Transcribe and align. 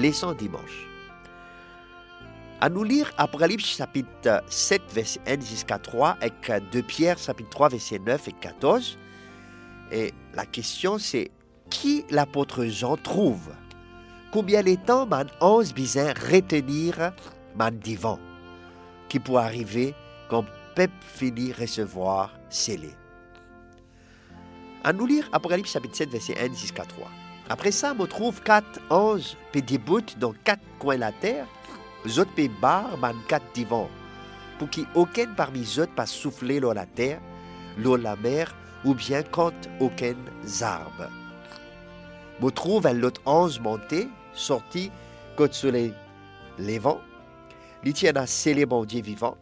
les 0.00 0.12
100 0.12 0.34
dimanches. 0.34 0.86
À 2.62 2.68
nous 2.68 2.84
lire 2.84 3.12
Apocalypse 3.18 3.76
chapitre 3.76 4.42
7, 4.48 4.82
verset 4.92 5.20
1 5.26 5.40
jusqu'à 5.40 5.78
3, 5.78 6.16
avec 6.20 6.52
2 6.72 6.82
Pierre 6.82 7.18
chapitre 7.18 7.50
3, 7.50 7.68
verset 7.70 7.98
9 7.98 8.28
et 8.28 8.32
14. 8.32 8.98
Et 9.92 10.14
la 10.34 10.46
question 10.46 10.98
c'est 10.98 11.30
qui 11.68 12.04
l'apôtre 12.10 12.64
Jean 12.66 12.96
trouve? 12.96 13.50
Combien 14.32 14.62
de 14.62 14.74
temps 14.74 15.06
man 15.06 15.28
11 15.40 15.74
besoin 15.74 16.12
retenir 16.12 17.12
man 17.56 17.78
divan 17.78 18.18
qui 19.08 19.18
pourrait 19.18 19.44
arriver 19.44 19.94
quand 20.28 20.44
peuple 20.76 20.94
finit 21.00 21.52
recevoir 21.52 22.32
scellé. 22.48 22.90
À 24.84 24.92
nous 24.92 25.04
lire 25.04 25.28
Apocalypse 25.32 25.72
chapitre 25.72 25.96
7, 25.96 26.10
verset 26.10 26.38
1 26.38 26.54
jusqu'à 26.54 26.84
3. 26.84 27.06
Après 27.50 27.72
ça, 27.72 27.96
on 27.98 28.06
trouve 28.06 28.40
quatre 28.42 28.80
anges 28.90 29.36
qui 29.52 29.60
débutent 29.60 30.16
dans 30.20 30.32
quatre 30.44 30.62
coins 30.78 30.94
de 30.94 31.00
la 31.00 31.10
terre. 31.10 31.48
Les 32.04 32.20
autres 32.20 32.30
barres 32.62 32.96
man 32.96 33.16
quatre 33.26 33.52
divans 33.52 33.90
pour 34.60 34.68
qu'aucun 34.70 35.26
parmi 35.36 35.66
eux 35.78 35.88
passe 35.96 36.12
souffler 36.12 36.60
dans 36.60 36.72
la 36.72 36.86
terre, 36.86 37.18
l'eau 37.76 37.96
la 37.96 38.14
mer 38.14 38.54
ou 38.84 38.94
bien 38.94 39.24
quand 39.24 39.52
aucun 39.80 40.14
arbre. 40.60 41.10
On 42.40 42.50
trouve 42.50 42.86
un 42.86 43.02
autre 43.02 43.20
ange 43.24 43.58
monté, 43.58 44.06
sorti 44.32 44.92
côte 45.36 45.54
soleil 45.54 45.92
levant. 46.56 47.00
Il 47.82 47.94
tient 47.94 48.12
à 48.14 48.26
mon 48.66 48.84
Dieu 48.84 49.02
vivant. 49.02 49.36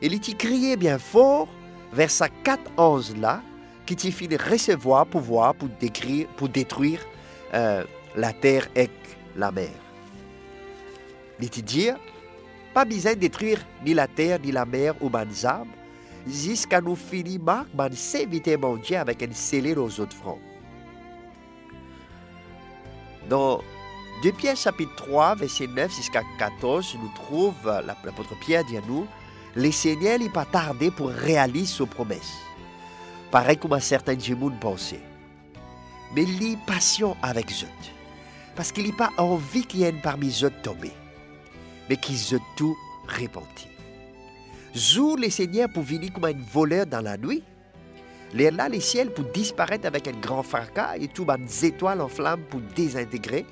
Et 0.00 0.06
il 0.06 0.18
crié 0.36 0.76
bien 0.78 0.98
fort 0.98 1.48
vers 1.92 2.10
sa 2.10 2.30
quatre 2.30 2.70
anges 2.78 3.14
là 3.16 3.42
qui 3.84 3.96
t'y 3.96 4.12
finit 4.12 4.36
recevoir 4.36 5.04
pouvoir 5.04 5.54
pour, 5.54 5.68
décrire, 5.78 6.26
pour 6.36 6.48
détruire 6.48 7.00
euh, 7.54 7.84
la 8.16 8.32
terre 8.32 8.68
et 8.74 8.90
la 9.36 9.50
mer. 9.50 9.70
Dit 11.38 11.90
pas 12.74 12.84
besoin 12.84 13.14
de 13.14 13.18
détruire 13.18 13.58
ni 13.84 13.94
la 13.94 14.06
terre, 14.06 14.38
ni 14.40 14.52
la 14.52 14.64
mer 14.64 14.94
ou 15.00 15.10
arbres, 15.14 15.66
jusqu'à 16.26 16.80
nous 16.80 16.94
finir 16.94 17.40
marque, 17.40 17.72
man 17.74 17.92
s'éviter 17.92 18.56
Dieu 18.82 18.96
avec 18.96 19.22
un 19.22 19.32
scellé 19.32 19.74
aux 19.74 20.00
autres 20.00 20.16
fronts. 20.16 20.38
Dans 23.28 23.60
2 24.22 24.32
Pierre 24.32 24.56
chapitre 24.56 24.94
3, 24.96 25.36
verset 25.36 25.66
9 25.66 25.94
jusqu'à 25.94 26.22
14, 26.38 26.96
nous 27.00 27.10
trouve 27.14 27.54
l'apôtre 27.64 28.38
Pierre 28.40 28.64
dit 28.64 28.76
à 28.76 28.80
nous, 28.86 29.06
les 29.56 29.72
Seigneurs 29.72 30.18
n'est 30.18 30.28
pas 30.28 30.44
tardé 30.44 30.90
pour 30.90 31.08
réaliser 31.08 31.78
ses 31.78 31.86
promesses. 31.86 32.38
Pareil 33.30 33.56
comme 33.56 33.72
un 33.72 33.80
certain 33.80 34.18
gens 34.18 34.50
pensaient. 34.60 35.09
Mais 36.14 36.24
il 36.24 36.52
est 36.52 36.58
patient 36.66 37.16
avec 37.22 37.50
eux. 37.50 37.88
Parce 38.56 38.72
qu'il 38.72 38.88
n'a 38.88 38.96
pas 38.96 39.10
envie 39.16 39.64
qu'il 39.64 39.80
y 39.80 39.84
ait 39.84 39.92
parmi 39.92 40.32
eux 40.42 40.50
tombé. 40.62 40.90
Mais 41.88 41.96
qu'ils 41.96 42.34
aient 42.34 42.42
tout 42.56 42.76
répandu. 43.06 43.46
Jour 44.74 45.16
les 45.16 45.30
Seigneurs 45.30 45.68
pour 45.72 45.82
venir 45.82 46.12
comme 46.12 46.24
un 46.24 46.34
voleur 46.52 46.86
dans 46.86 47.00
la 47.00 47.16
nuit. 47.16 47.42
Les 48.32 48.50
là, 48.50 48.68
les 48.68 48.80
ciels 48.80 49.12
pour 49.12 49.24
disparaître 49.24 49.86
avec 49.86 50.06
un 50.06 50.12
grand 50.12 50.44
fracas 50.44 50.96
et 50.96 51.08
tout 51.08 51.26
les 51.26 51.66
étoiles 51.66 52.00
en 52.00 52.08
flammes 52.08 52.44
pour 52.48 52.60
désintégrer. 52.60 53.44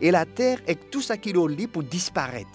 Et 0.00 0.10
la 0.10 0.24
terre 0.24 0.58
et 0.66 0.76
tout 0.76 1.02
ce 1.02 1.12
qu'il 1.14 1.36
lit 1.48 1.66
pour 1.66 1.82
disparaître. 1.82 2.48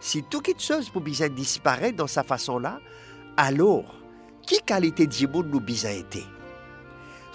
Si 0.00 0.22
tout 0.22 0.40
quelque 0.40 0.62
chose 0.62 0.90
pour 0.90 1.00
bien 1.00 1.28
disparaître 1.28 1.96
dans 1.96 2.06
sa 2.06 2.22
façon-là, 2.22 2.80
alors, 3.36 3.96
qui 4.42 4.60
qualité 4.60 5.06
de 5.06 5.26
monde 5.26 5.48
nous 5.50 5.60
bien 5.60 5.90
été? 5.90 6.24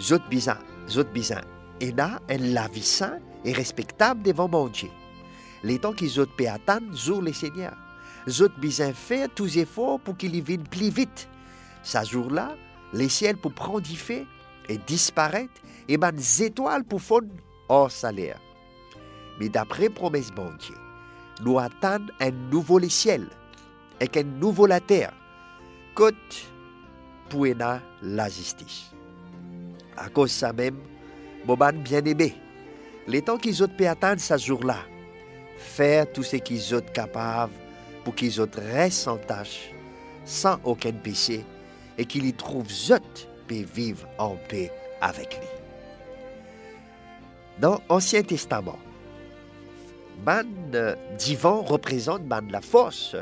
Zot 0.01 0.19
bizan, 0.29 0.57
zot 0.89 1.05
là, 1.91 2.19
elle 2.27 2.53
la 2.53 2.67
vie 2.67 2.83
sain 2.83 3.19
et 3.45 3.53
respectable 3.53 4.21
devant 4.23 4.47
mon 4.47 4.67
Dieu. 4.67 4.89
Les 5.63 5.79
temps 5.79 5.93
qu'ils 5.93 6.19
ont 6.19 6.27
attendre, 6.47 6.95
jour 6.95 7.21
les 7.21 7.33
seigneurs. 7.33 7.77
Zot 8.27 8.49
bizan 8.57 8.93
faire 8.93 9.29
tous 9.33 9.57
efforts 9.57 9.99
pour 9.99 10.17
qu'il 10.17 10.35
y 10.35 10.41
plus 10.63 10.89
vite. 10.89 11.27
Ce 11.83 12.03
jour-là, 12.05 12.55
les 12.93 13.09
ciels 13.09 13.37
pour 13.37 13.53
prendre 13.53 13.81
fait 13.95 14.25
et 14.69 14.77
disparaître, 14.77 15.61
et 15.89 15.97
les 15.97 16.43
étoiles 16.43 16.83
pour 16.83 17.01
fondre 17.01 17.27
hors 17.67 17.91
salaire. 17.91 18.39
Mais 19.39 19.49
d'après 19.49 19.89
promesse 19.89 20.31
bon 20.31 20.51
Dieu, 20.59 20.75
nous 21.43 21.59
attendons 21.59 22.13
un 22.19 22.31
nouveau 22.31 22.79
les 22.79 22.89
ciel 22.89 23.27
et 23.99 24.09
un 24.17 24.23
nouveau 24.23 24.65
la 24.65 24.79
terre. 24.79 25.13
Côte 25.95 26.15
pour 27.29 27.45
la 28.01 28.29
justice. 28.29 28.91
À 29.97 30.09
cause 30.09 30.31
ça 30.31 30.53
même, 30.53 30.77
Boban 31.45 31.73
bien-aimé, 31.73 32.35
les 33.07 33.21
temps 33.21 33.37
qu'ils 33.37 33.63
ont 33.63 33.67
pu 33.67 33.85
attendre 33.85 34.19
ce 34.19 34.37
jour-là, 34.37 34.77
faire 35.57 36.11
tout 36.11 36.23
ce 36.23 36.37
qu'ils 36.37 36.73
ont 36.75 36.81
capables 36.93 37.53
pour 38.03 38.15
qu'ils 38.15 38.41
ont 38.41 38.49
restent 38.55 39.03
sans 39.03 39.17
tâche, 39.17 39.71
sans 40.25 40.59
aucun 40.63 40.91
péché, 40.91 41.45
et 41.97 42.05
qu'ils 42.05 42.25
y 42.25 42.33
trouvent 42.33 42.69
zot 42.69 42.97
et 43.49 43.63
vivre 43.63 44.07
en 44.17 44.35
paix 44.49 44.71
avec 44.99 45.37
lui. 45.39 45.47
Dans 47.59 47.79
l'Ancien 47.87 48.23
Testament, 48.23 48.79
man 50.25 50.47
divan 51.19 51.61
représente 51.61 52.21
la 52.49 52.61
force 52.61 53.15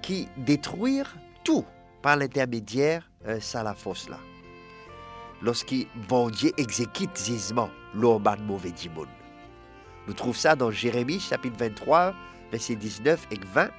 qui 0.00 0.28
détruire 0.36 1.16
tout 1.42 1.64
par 2.02 2.16
l'intermédiaire 2.16 3.10
de 3.26 3.32
euh, 3.32 3.62
la 3.64 3.74
force 3.74 4.08
là. 5.40 5.46
Lorsqu'il 5.46 5.86
bon 6.08 6.30
Dieu 6.30 6.52
exécute 6.56 7.16
jugement 7.16 7.70
l'homme 7.94 8.24
mauvais 8.46 8.70
dimon. 8.70 9.06
Nous 10.06 10.14
trouvons 10.14 10.32
ça 10.32 10.56
dans 10.56 10.70
Jérémie 10.70 11.20
chapitre 11.20 11.56
23 11.58 12.14
verset 12.50 12.76
19 12.76 13.26
et 13.30 13.40
20 13.54 13.70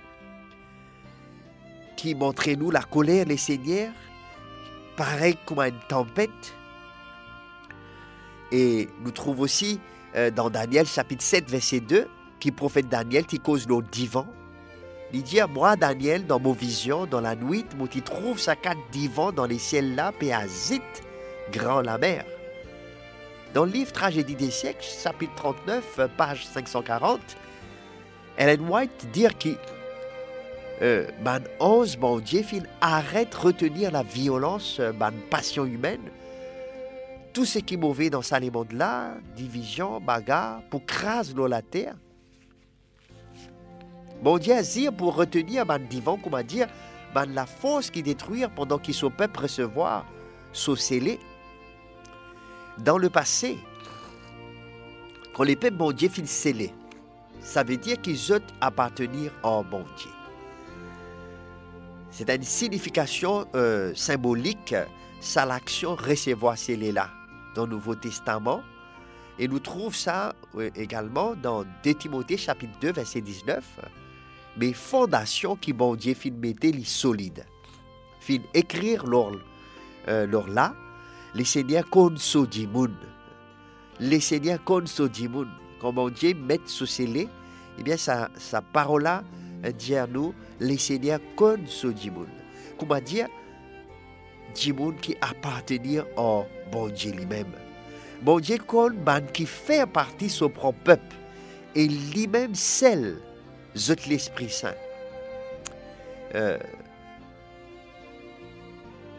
qui 1.98 2.16
montrait 2.16 2.56
nous 2.56 2.72
la 2.72 2.81
colère 2.81 3.25
des 3.25 3.36
seigneurs? 3.36 3.92
Pareil 4.96 5.38
comme 5.46 5.59
une 5.59 5.80
tempête. 5.90 6.56
Et 8.52 8.88
nous 9.03 9.12
trouvons 9.12 9.44
aussi 9.44 9.80
euh, 10.16 10.31
dans 10.31 10.50
Daniel 10.50 10.86
chapitre 10.86 11.24
7 11.24 11.50
verset 11.50 11.81
2 11.81 12.08
qui 12.40 12.52
prophète 12.52 12.88
Daniel 12.88 13.25
qui 13.25 13.40
cause 13.40 13.68
le 13.68 13.81
divan. 13.81 14.25
Il 15.12 15.24
dit 15.24 15.40
à 15.40 15.48
moi, 15.48 15.75
Daniel, 15.75 16.25
dans 16.25 16.40
mon 16.40 16.53
vision, 16.53 17.06
dans 17.06 17.19
la 17.19 17.36
nuit, 17.36 17.66
moi 17.78 17.88
qui 17.88 18.02
trouve 18.02 18.40
sa 18.40 18.56
carte 18.56 18.78
divan 18.92 19.31
dans 19.31 19.46
les 19.46 19.58
ciels 19.58 19.96
là, 19.96 20.14
et 20.22 20.31
à 20.31 20.48
grand 21.52 21.82
la 21.82 21.98
mer. 21.98 22.26
Dans 23.54 23.66
le 23.66 23.72
livre 23.72 23.92
Tragédie 23.92 24.36
des 24.36 24.52
siècles, 24.52 24.84
chapitre 24.84 25.34
39, 25.36 26.00
page 26.18 26.46
540, 26.46 27.20
Ellen 28.38 28.70
White 28.70 29.08
dit 29.12 29.28
que 29.40 29.50
euh, 30.82 31.08
man 31.24 31.44
onze, 31.60 31.98
mon 31.98 32.20
Dieu, 32.20 32.44
arrête 32.80 33.34
retenir 33.34 33.92
la 33.92 34.04
violence, 34.04 34.80
man 35.00 35.14
passion 35.30 35.66
humaine, 35.66 36.10
tout 37.34 37.46
ce 37.46 37.60
qui 37.60 37.74
est 37.74 37.78
mauvais 37.78 38.10
dans 38.10 38.22
ce 38.22 38.52
monde-là, 38.52 39.16
division, 39.36 40.00
bagarre, 40.00 40.62
pour 40.70 40.86
craser 40.86 41.34
la 41.48 41.62
terre, 41.62 41.96
Bon 44.22 44.38
Dieu 44.38 44.62
dire 44.62 44.92
pour 44.92 45.16
retenir 45.16 45.66
man 45.66 45.86
divan, 45.90 46.18
comment 46.22 46.44
dire, 46.44 46.68
man 47.16 47.34
la 47.34 47.46
force 47.46 47.90
qui 47.90 48.04
détruire 48.04 48.50
pendant 48.50 48.78
qu'il 48.78 48.94
se 48.94 49.06
peuple 49.06 49.40
recevoir, 49.40 50.06
so 50.52 50.76
scellé. 50.76 51.20
Dans 52.84 52.98
le 52.98 53.10
passé, 53.10 53.58
quand 55.34 55.44
les 55.44 55.56
peuples 55.56 56.10
finissent 56.10 56.32
scellés, 56.32 56.74
ça 57.42 57.64
veut 57.64 57.78
dire 57.78 58.02
qu'ils 58.02 58.34
ont 58.34 58.40
appartenir 58.62 59.32
en 59.44 59.64
bon 59.64 59.86
Dieu. 59.98 60.12
C'est 62.12 62.30
une 62.30 62.44
signification 62.44 63.46
euh, 63.56 63.94
symbolique, 63.96 64.74
ça 65.20 65.46
l'action 65.46 65.96
recevoir 65.96 66.58
scellé 66.58 66.92
là 66.92 67.10
dans 67.56 67.66
le 67.66 67.72
Nouveau 67.72 67.96
Testament. 67.96 68.62
Et 69.38 69.48
nous 69.48 69.60
trouvons 69.60 69.92
ça 69.92 70.34
euh, 70.56 70.70
également 70.75 71.36
dans 71.36 71.64
2 71.84 71.94
Timothée 71.94 72.38
chapitre 72.38 72.78
2 72.82 72.92
verset 72.92 73.22
19 73.22 73.64
mais 74.58 74.74
fondation 74.74 75.56
qui 75.56 75.74
bon 75.74 75.96
Dieu 75.96 76.14
fin 76.14 76.32
mettait 76.32 76.72
les 76.72 76.84
solides. 76.84 77.46
Fin 78.20 78.38
écrire 78.54 79.06
leur, 79.06 79.32
euh, 80.08 80.28
là, 80.48 80.74
les 81.36 81.46
seigneurs 81.46 81.90
kon 81.90 82.16
so 82.18 82.48
Les 84.00 84.20
seigneurs 84.20 84.64
kon 84.64 84.86
so 84.86 85.08
Quand 85.80 86.10
Dieu 86.10 86.34
met 86.34 86.60
sous 86.66 86.86
scellé, 86.86 87.28
eh 87.78 87.84
bien 87.84 87.98
sa, 87.98 88.30
sa 88.38 88.62
parole 88.62 89.04
là 89.04 89.24
euh, 89.66 89.72
dit 89.72 89.96
à 89.96 90.08
nous, 90.08 90.34
les 90.60 90.78
seigneurs 90.78 91.20
kon 91.36 91.60
so 91.68 91.92
Comment 92.78 93.00
dire, 93.00 93.28
dimoun 94.56 94.96
qui 94.96 95.16
appartenir 95.22 96.06
au 96.18 96.46
bon 96.72 96.88
Dieu 96.90 97.12
lui-même. 97.12 97.52
Bon 98.22 98.40
Dieu 98.40 98.58
ban 99.06 99.22
qui 99.34 99.46
fait 99.46 99.86
partie 99.86 100.28
de 100.28 100.32
son 100.32 100.50
propre 100.50 100.80
peuple. 100.84 101.16
Et 101.75 101.88
lui-même 101.88 102.56
celle 102.56 103.20
zot 103.78 103.94
l'Esprit 104.08 104.50
Saint. 104.50 104.74
Euh, 106.36 106.58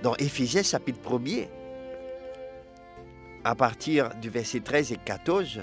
dans 0.02 0.14
Éphésiens 0.16 0.62
chapitre 0.62 0.98
1er, 1.08 1.48
à 3.44 3.54
partir 3.54 4.14
du 4.16 4.28
verset 4.28 4.60
13 4.60 4.92
et 4.92 4.96
14, 4.96 5.60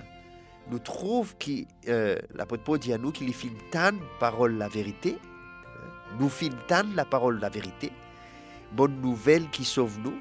nous 0.70 0.80
trouve 0.80 1.36
que 1.38 1.64
euh, 1.88 2.18
l'apôtre 2.36 2.64
Paul 2.64 2.80
dit 2.80 2.94
à 2.94 2.98
nous 2.98 3.12
qu'il 3.12 3.34
fait 3.34 3.52
tant 3.72 3.92
parole 4.20 4.58
la 4.58 4.68
vérité, 4.68 5.18
nous 6.20 6.30
fin 6.30 6.50
tant 6.68 6.84
la 6.96 7.06
parole 7.06 7.40
la 7.40 7.50
vérité, 7.50 7.92
bonne 8.72 9.00
nouvelle 9.02 9.50
qui 9.50 9.64
sauve 9.64 10.00
nous, 10.00 10.18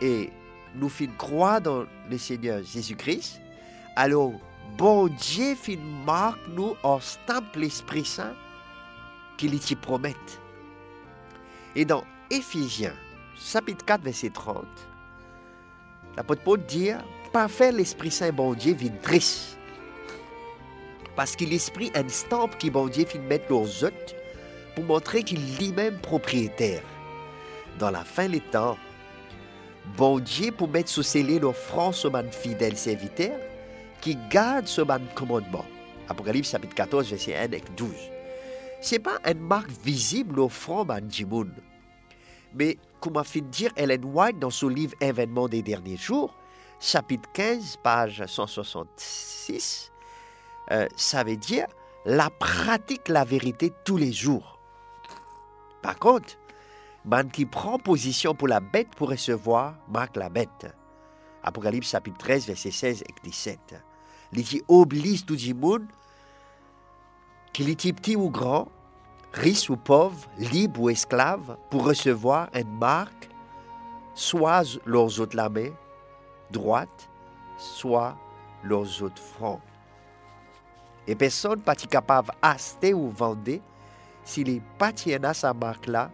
et 0.00 0.30
nous 0.74 0.88
fin 0.88 1.06
croire 1.18 1.60
dans 1.60 1.84
le 2.10 2.18
Seigneur 2.18 2.62
Jésus-Christ, 2.62 3.40
alors 3.94 4.32
bon 4.76 5.08
Dieu 5.08 5.54
fin 5.54 5.78
marque 6.04 6.40
nous 6.48 6.74
en 6.82 7.00
stampe 7.00 7.54
l'Esprit 7.56 8.04
Saint 8.04 8.34
qu'il 9.36 9.54
y 9.54 9.74
promet. 9.76 10.14
Et 11.74 11.84
dans 11.84 12.04
Éphésiens, 12.30 12.94
chapitre 13.36 13.84
4, 13.84 14.02
verset 14.02 14.30
30, 14.30 14.64
l'apôtre 16.16 16.42
Paul 16.42 16.60
dit 16.64 16.90
Pas 17.32 17.48
faire 17.48 17.72
l'Esprit 17.72 18.10
Saint, 18.10 18.32
bon 18.32 18.54
Dieu, 18.54 18.74
vient 18.74 18.92
triste. 19.02 19.58
Parce 21.14 21.34
que 21.34 21.44
l'Esprit 21.44 21.90
un 21.94 22.08
stampe 22.08 22.58
qui, 22.58 22.70
bon 22.70 22.88
Dieu, 22.88 23.04
fin 23.04 23.18
mettre 23.18 23.50
leurs 23.50 23.84
autres 23.84 24.14
pour 24.74 24.84
montrer 24.84 25.22
qu'il 25.22 25.38
est 25.38 25.58
lui-même 25.58 25.98
propriétaire. 25.98 26.82
Dans 27.78 27.90
la 27.90 28.04
fin 28.04 28.28
des 28.28 28.40
temps, 28.40 28.76
bon 29.96 30.18
Dieu 30.18 30.52
pour 30.52 30.68
mettre 30.68 30.90
sous 30.90 31.02
scellé 31.02 31.38
l'offrande 31.38 31.94
sur 31.94 32.10
man 32.10 32.30
fidèle 32.30 32.76
serviteur 32.76 33.38
qui 34.00 34.16
garde 34.30 34.66
ce 34.66 34.82
man 34.82 35.02
commandement. 35.14 35.64
Apocalypse 36.08 36.50
chapitre 36.50 36.74
14, 36.74 37.08
verset 37.10 37.36
1 37.36 37.52
et 37.52 37.62
12. 37.76 37.90
C'est 38.80 38.98
pas 38.98 39.18
une 39.26 39.40
marque 39.40 39.70
visible 39.84 40.48
front 40.48 40.84
man 40.84 41.04
Jimoun. 41.10 41.50
Mais, 42.56 42.78
comme 43.00 43.18
a 43.18 43.24
fait 43.24 43.42
dire 43.42 43.70
Ellen 43.76 44.04
White 44.04 44.38
dans 44.38 44.50
son 44.50 44.68
livre 44.68 44.94
Événements 45.00 45.48
des 45.48 45.62
derniers 45.62 45.96
jours, 45.96 46.34
chapitre 46.80 47.28
15, 47.32 47.78
page 47.82 48.24
166, 48.26 49.92
euh, 50.70 50.86
ça 50.96 51.22
veut 51.22 51.36
dire 51.36 51.66
la 52.06 52.30
pratique 52.30 53.08
la 53.08 53.24
vérité 53.24 53.72
tous 53.84 53.96
les 53.98 54.12
jours. 54.12 54.58
Par 55.82 55.98
contre, 55.98 56.38
man 57.04 57.30
qui 57.30 57.44
prend 57.46 57.78
position 57.78 58.34
pour 58.34 58.48
la 58.48 58.60
bête 58.60 58.88
pour 58.96 59.10
recevoir 59.10 59.74
marque 59.88 60.16
la 60.16 60.28
bête. 60.30 60.66
Apocalypse 61.42 61.90
chapitre 61.90 62.18
13, 62.18 62.46
verset 62.46 62.70
16 62.70 63.02
et 63.02 63.14
17. 63.22 63.58
Il 64.32 64.42
dit 64.42 64.62
oblige 64.66 65.26
tout 65.26 65.36
le 65.36 65.54
monde, 65.54 65.86
qu'il 67.52 67.68
est 67.68 67.92
petit 67.92 68.16
ou 68.16 68.30
grand, 68.30 68.68
riche 69.36 69.70
ou 69.70 69.76
pauvre, 69.76 70.28
libre 70.38 70.80
ou 70.82 70.90
esclave, 70.90 71.56
pour 71.70 71.86
recevoir 71.86 72.48
une 72.54 72.78
marque, 72.78 73.28
soit 74.14 74.62
leurs 74.84 75.20
autres 75.20 75.36
la 75.36 75.48
main 75.48 75.70
droite, 76.50 77.08
soit 77.58 78.16
leurs 78.62 79.02
autres 79.02 79.22
front. 79.22 79.60
Et 81.06 81.14
personne 81.14 81.60
pas 81.60 81.74
capable 81.74 82.30
d'acheter 82.42 82.94
ou 82.94 83.10
vendre 83.10 83.60
s'il 84.24 84.52
n'est 84.52 84.62
pas 84.78 84.92
à 85.22 85.34
sa 85.34 85.54
marque 85.54 85.86
là. 85.86 86.10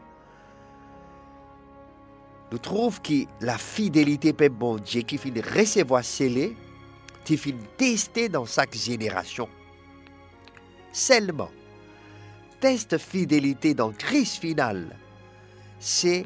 Nous 2.51 2.59
trouvons 2.59 2.91
que 3.03 3.25
la 3.41 3.57
fidélité 3.57 4.35
peut 4.35 4.51
bon 4.51 4.77
Dieu 4.77 5.01
qui 5.01 5.17
finit 5.17 5.41
recevoir 5.41 6.05
scellé, 6.05 6.55
qui 7.25 7.39
finit 7.39 7.65
tester 7.79 8.29
dans 8.29 8.45
chaque 8.45 8.75
génération. 8.75 9.49
Seulement, 10.93 11.49
test 12.63 12.97
fidélité 12.97 13.75
dans 13.75 13.91
crise 13.91 14.35
finale, 14.35 14.97
c'est 15.81 16.25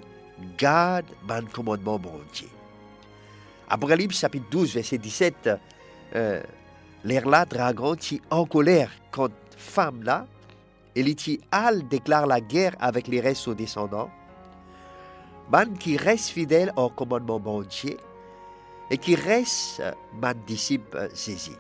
garde 0.59 1.07
mon 1.27 1.47
commandement 1.47 1.99
bon 1.99 2.21
Dieu. 2.35 2.49
Apocalypse 3.71 4.19
chapitre 4.19 4.45
12, 4.51 4.75
verset 4.75 4.99
17, 4.99 5.51
euh, 6.15 6.43
l'air 7.05 7.27
là, 7.27 7.47
dragon, 7.47 7.95
qui 7.95 8.21
en 8.29 8.45
colère 8.45 8.91
contre 9.11 9.35
femme 9.57 10.03
là, 10.03 10.27
et 10.95 11.03
l'iti 11.03 11.41
Al 11.51 11.89
déclare 11.89 12.27
la 12.27 12.43
guerre 12.43 12.77
avec 12.81 13.09
les 13.09 13.23
restes 13.23 13.49
aux 13.49 13.55
descendants. 13.55 14.11
Man 15.51 15.79
qui 15.79 15.97
reste 15.97 16.29
fidèle 16.29 16.71
au 16.77 16.91
commandement 16.91 17.41
bon 17.41 17.63
Dieu 17.63 17.97
et 18.91 18.99
qui 18.99 19.15
reste 19.15 19.83
man 20.21 20.37
disciple 20.47 21.09
saisi. 21.15 21.57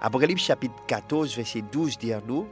Apocalypse 0.00 0.44
chapitre 0.44 0.76
14, 0.86 1.34
verset 1.34 1.62
12 1.72 1.98
dit 1.98 2.12
à 2.12 2.20
nous, 2.24 2.46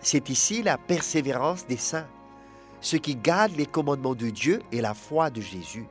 c'est 0.00 0.30
ici 0.30 0.62
la 0.62 0.78
persévérance 0.78 1.66
des 1.66 1.76
saints, 1.76 2.06
ceux 2.80 2.98
qui 2.98 3.16
gardent 3.16 3.56
les 3.56 3.66
commandements 3.66 4.14
de 4.14 4.30
Dieu 4.30 4.60
et 4.72 4.80
la 4.80 4.94
foi 4.94 5.30
de 5.30 5.40
Jésus. 5.40 5.86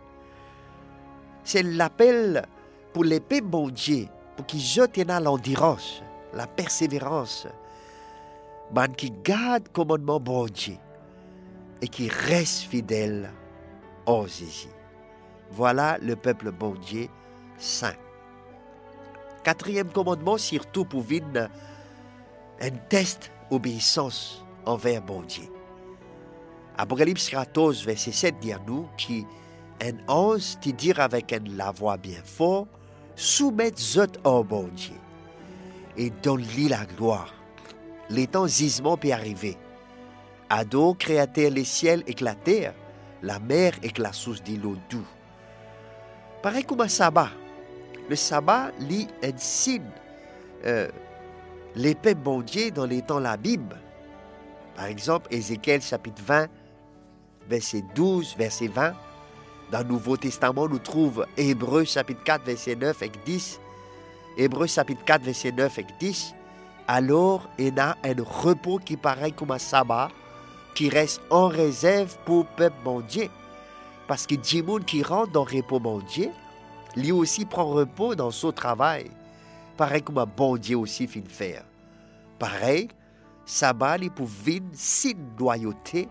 C'est 1.43 1.63
l'appel 1.63 2.45
pour 2.93 3.03
peuples 3.19 3.45
bon 3.45 3.69
pour 4.35 4.45
qu'ils 4.45 4.61
jetent 4.61 4.97
l'endurance, 5.19 6.01
la 6.33 6.47
persévérance, 6.47 7.47
man 8.73 8.93
qui 8.95 9.11
garde 9.11 9.67
commandement 9.69 10.19
bon 10.19 10.45
Dieu 10.45 10.77
et 11.81 11.87
qui 11.87 12.09
reste 12.09 12.63
fidèle 12.63 13.31
en 14.05 14.25
Jésus. 14.25 14.69
Voilà 15.51 15.97
le 16.01 16.15
peuple 16.15 16.51
bon 16.51 16.73
Dieu 16.75 17.07
saint. 17.57 17.95
Quatrième 19.43 19.89
commandement, 19.89 20.37
surtout 20.37 20.83
pour 20.83 21.01
vivre 21.01 21.49
un 22.59 22.69
test 22.89 23.31
obéissance 23.51 24.43
envers 24.65 25.01
bon 25.01 25.21
Dieu. 25.21 25.47
Apocalypse 26.77 27.29
14, 27.29 27.85
verset 27.85 28.11
7 28.11 28.39
dit 28.39 28.53
à 28.53 28.59
nous 28.65 28.87
qui 28.97 29.25
un 29.81 29.93
ange 30.07 30.59
qui 30.59 30.73
dit 30.73 30.91
avec 30.93 31.31
une 31.31 31.55
la 31.55 31.71
voix 31.71 31.97
bien 31.97 32.21
fort, 32.23 32.67
soumettre 33.15 33.79
zot 33.79 34.07
au 34.23 34.43
bon 34.43 34.69
Dieu 34.75 34.95
et 35.97 36.11
donne-lui 36.23 36.67
la 36.67 36.85
gloire. 36.85 37.33
Les 38.09 38.27
temps 38.27 38.47
gisement 38.47 38.97
peut 38.97 39.11
arriver. 39.11 39.57
Ado 40.49 40.93
créateur 40.93 41.51
les 41.51 41.65
ciels 41.65 42.03
et 42.07 42.15
la 42.21 42.35
terre, 42.35 42.73
la 43.21 43.39
mer 43.39 43.73
et 43.83 43.91
la 43.97 44.13
source 44.13 44.41
de 44.43 44.55
l'eau 44.55 44.77
doux. 44.89 45.05
Pareil 46.41 46.63
comme 46.63 46.81
un 46.81 46.87
sabbat, 46.87 47.29
le 48.09 48.15
sabbat 48.15 48.71
lit 48.79 49.07
un 49.23 49.35
signe, 49.35 49.81
euh, 50.65 50.87
l'épée 51.77 52.15
bon 52.15 52.41
Dieu 52.41 52.71
dans 52.71 52.85
les 52.85 53.03
temps 53.03 53.19
la 53.19 53.37
Bible. 53.37 53.77
Par 54.75 54.85
exemple, 54.85 55.27
Ézéchiel 55.31 55.81
chapitre 55.81 56.21
20, 56.25 56.47
verset 57.47 57.83
12, 57.95 58.35
verset 58.37 58.67
20. 58.67 58.93
Dans 59.71 59.79
le 59.79 59.85
Nouveau 59.85 60.17
Testament, 60.17 60.67
nous 60.67 60.79
trouvons 60.79 61.25
Hébreu 61.37 61.83
chapitre 61.83 62.23
4, 62.23 62.43
verset 62.45 62.75
9 62.75 63.01
et 63.03 63.11
10. 63.25 63.59
Hébreu 64.37 64.65
chapitre 64.67 65.03
4, 65.05 65.21
verset 65.23 65.51
9 65.51 65.79
et 65.79 65.85
10. 65.99 66.33
Alors, 66.87 67.47
il 67.59 67.79
a 67.79 67.95
un 68.03 68.15
repos 68.23 68.79
qui 68.79 68.97
paraît 68.97 69.31
comme 69.31 69.51
un 69.51 69.59
sabbat, 69.59 70.09
qui 70.73 70.89
reste 70.89 71.21
en 71.29 71.47
réserve 71.47 72.17
pour 72.25 72.45
le 72.57 72.69
peuple. 72.69 73.29
Parce 74.07 74.25
que 74.25 74.35
Dieu 74.35 74.63
qui 74.85 75.03
rentre 75.03 75.31
dans 75.31 75.45
le 75.45 75.57
repos 75.57 75.79
bon 75.79 76.01
lui 76.95 77.11
aussi 77.11 77.45
prend 77.45 77.65
repos 77.65 78.15
dans 78.15 78.31
son 78.31 78.51
travail. 78.51 79.11
Pareil 79.77 80.01
comme 80.01 80.17
un 80.17 80.25
bon 80.25 80.57
aussi 80.75 81.07
fin 81.07 81.21
faire. 81.21 81.63
Pareil, 82.39 82.87
sabbat 83.45 83.97
il 83.97 84.11
pour 84.11 84.25
vivre 84.25 84.65
signe 84.73 85.29
loyauté 85.37 86.09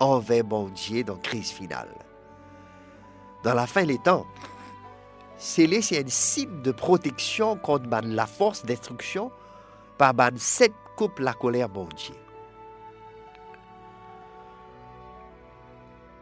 envers 0.00 0.44
bon 0.44 0.70
dans 1.06 1.14
la 1.14 1.20
crise 1.20 1.50
finale. 1.50 1.88
Dans 3.44 3.54
la 3.54 3.66
fin 3.66 3.84
des 3.84 3.98
temps, 3.98 4.26
c'est 5.36 5.66
un 5.66 6.08
signe 6.08 6.62
de 6.62 6.72
protection 6.72 7.56
contre 7.56 7.88
la 8.02 8.26
force 8.26 8.64
destruction 8.64 9.30
par 9.96 10.12
sept 10.36 10.72
coupe 10.96 11.20
la 11.20 11.32
colère 11.32 11.68
bon. 11.68 11.88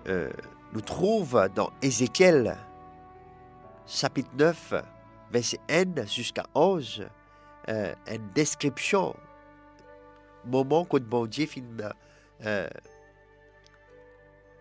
Euh, 0.09 0.31
nous 0.73 0.81
trouvons 0.83 1.49
dans 1.55 1.71
Ézéchiel 1.81 2.57
chapitre 3.87 4.31
9, 4.37 4.75
verset 5.31 5.59
1 5.69 6.07
jusqu'à 6.07 6.45
11, 6.55 7.07
euh, 7.69 7.95
une 8.11 8.29
description, 8.35 9.15
moment 10.45 10.85
que 10.85 10.99
bon 10.99 11.27
Dieu 11.27 11.47
finit 11.47 11.83
euh, 12.45 12.69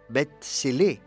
mettre 0.10 0.32
scellé. 0.42 1.00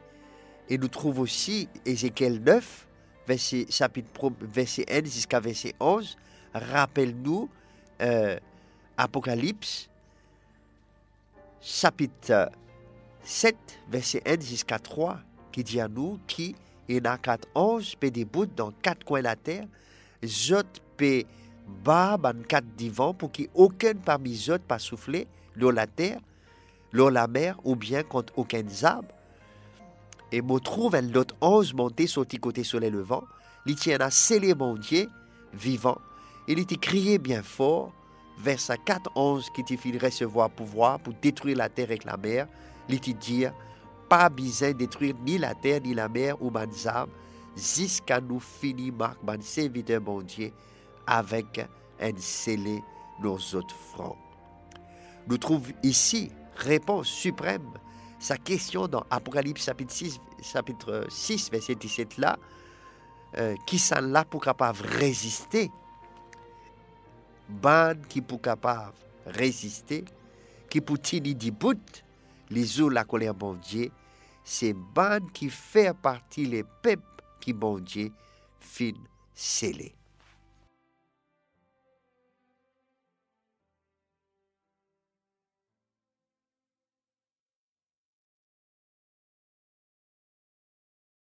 Et 0.69 0.79
nous 0.79 0.89
trouvons 0.89 1.23
aussi 1.23 1.69
Ézéchiel 1.85 2.43
9, 2.43 2.87
verset, 3.27 3.67
chapitre, 3.71 4.33
verset 4.41 4.85
1 4.91 5.05
jusqu'à 5.05 5.41
verset 5.41 5.75
11, 5.81 6.17
rappelle-nous 6.55 7.49
euh, 8.03 8.39
Apocalypse, 8.97 9.89
chapitre 11.61 12.51
7, 13.23 13.57
verset 13.89 14.23
1 14.27 14.41
jusqu'à 14.41 14.79
3, 14.79 15.21
qui 15.53 15.65
dit 15.65 15.81
à 15.81 15.89
nous 15.89 16.19
qui 16.27 16.55
et 16.89 17.01
dans 17.01 17.17
quatre 17.19 17.49
anges 17.55 17.97
peut 17.97 18.11
bouts 18.25 18.47
dans 18.47 18.71
quatre 18.83 19.05
coins 19.05 19.21
de 19.21 19.25
la 19.25 19.37
terre, 19.37 19.67
zot 20.25 20.63
peut 20.97 21.25
bas 21.85 22.17
dans 22.17 22.43
quatre 22.43 22.69
divans 22.77 23.15
pour 23.15 23.31
qu'aucun 23.31 23.95
parmi 23.95 24.43
eux 24.49 24.59
pas 24.59 24.79
souffler 24.79 25.27
l'eau 25.55 25.71
la 25.71 25.87
terre, 25.87 26.21
l'eau 26.93 27.11
la 27.11 27.27
mer 27.27 27.59
ou 27.65 27.77
bien 27.77 28.03
contre 28.03 28.33
aucun 28.37 28.65
arbre. 28.83 29.09
Et 30.33 30.43
me 30.43 30.59
trouve 30.59 30.95
un 30.95 31.15
autre 31.15 31.35
ange 31.41 31.75
monté 31.75 32.07
sur 32.07 32.23
le 32.23 32.39
côté 32.39 32.65
soleil 32.65 32.91
levant, 32.91 33.25
il 33.67 33.77
tient 33.77 33.99
à 34.01 34.11
sceller 34.11 34.55
mon 34.55 34.75
Dieu 34.75 35.09
vivant, 35.53 35.99
il 36.47 36.59
était 36.59 36.77
crié 36.77 37.19
bien 37.19 37.43
fort, 37.43 37.93
verset 38.39 38.79
4, 38.85 39.11
11, 39.15 39.51
qu'il 39.51 39.79
fit 39.79 39.99
recevoir 39.99 40.49
pouvoir 40.49 40.99
pour 40.99 41.13
détruire 41.21 41.59
la 41.59 41.69
terre 41.69 41.87
avec 41.87 42.05
la 42.05 42.17
mer. 42.17 42.47
Il 42.89 42.95
était 42.95 43.13
dire, 43.13 43.53
pas 44.09 44.29
besoin 44.29 44.69
de 44.69 44.79
détruire 44.79 45.15
ni 45.25 45.39
la 45.39 45.55
terre, 45.55 45.81
ni 45.83 45.95
la 45.95 46.09
mer 46.09 46.41
ou 46.43 46.51
man 46.51 46.71
jusqu'à 47.57 48.21
nous 48.21 48.41
finir, 48.41 48.93
marque, 48.95 49.23
man 49.23 49.43
serviteur, 49.43 50.01
mon 50.01 50.23
Dieu, 50.23 50.53
avec 51.07 51.67
un 52.01 52.13
scellé 52.17 52.83
nos 53.21 53.37
autres 53.37 53.75
fronts. 53.93 54.17
Nous 55.27 55.39
trouvons 55.39 55.73
ici 55.83 56.31
réponse 56.57 57.09
suprême 57.09 57.71
sa 58.19 58.37
question 58.37 58.89
dans 58.89 59.05
Apocalypse 59.11 59.65
chapitre 59.65 59.93
6, 59.93 60.21
chapitre 60.43 61.07
6 61.09 61.51
verset 61.51 61.75
17 61.77 62.19
là, 62.19 62.39
euh, 63.37 63.55
qui 63.67 63.79
sont 63.79 64.01
là 64.01 64.25
pour 64.25 64.41
capable 64.41 64.79
résister, 64.85 65.71
ban 67.49 67.95
qui 68.09 68.21
pour 68.21 68.41
capable 68.41 68.95
résister, 69.27 70.05
qui 70.69 70.81
pour 70.81 70.99
tenir 71.01 71.35
du 71.35 71.53
bout, 71.53 71.79
les 72.51 72.81
eaux 72.81 72.89
la 72.89 73.05
colère 73.05 73.35
bon 73.35 73.55
Dieu, 73.55 73.91
c'est 74.45 74.73
ban 74.73 75.21
qui 75.33 75.51
fait 75.51 75.95
partie 75.97 76.47
les 76.47 76.65
peuples 76.65 77.03
qui 77.41 77.53
bon 77.53 77.79
Dieu 77.79 78.11
fin 78.61 78.93
scellé. 79.35 79.98